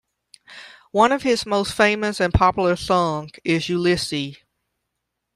One 0.91 1.11
of 1.11 1.21
his 1.21 1.45
most 1.45 1.75
famous 1.77 2.19
and 2.19 2.33
popular 2.33 2.75
songs 2.75 3.33
is 3.43 3.69
"Ulysse". 3.69 4.37